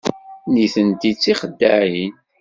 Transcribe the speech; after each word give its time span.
Nitenti 0.51 1.11
d 1.13 1.15
tixeddaɛin. 1.21 2.15